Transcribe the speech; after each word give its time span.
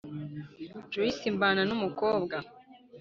juice, 0.91 1.25
mbana 1.35 1.61
numukobwa 1.69 2.35